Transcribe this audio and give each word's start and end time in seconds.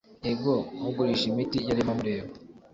yego? 0.25 0.53
ugurisha 0.87 1.25
imiti 1.31 1.57
yarimo 1.67 1.91
amureba 1.95 2.29